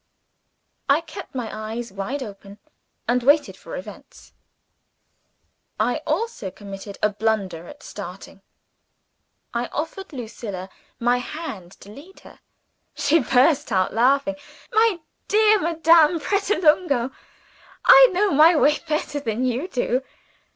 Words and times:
I 0.89 1.01
kept 1.01 1.35
my 1.35 1.55
eyes 1.55 1.91
wide 1.91 2.23
open, 2.23 2.57
and 3.07 3.21
waited 3.21 3.55
for 3.55 3.75
events. 3.75 4.33
I 5.79 5.97
also 6.07 6.49
committed 6.49 6.97
a 7.03 7.09
blunder 7.09 7.67
at 7.67 7.83
starting 7.83 8.41
I 9.53 9.67
offered 9.67 10.11
Lucilla 10.11 10.69
my 10.99 11.17
hand 11.19 11.73
to 11.81 11.91
lead 11.91 12.21
her. 12.21 12.39
She 12.95 13.19
burst 13.19 13.71
out 13.71 13.93
laughing. 13.93 14.37
"My 14.73 15.01
dear 15.27 15.59
Madame 15.59 16.19
Pratolungo! 16.19 17.11
I 17.85 18.09
know 18.11 18.31
my 18.31 18.55
way 18.55 18.79
better 18.87 19.19
than 19.19 19.45
you 19.45 19.67
do. 19.67 20.01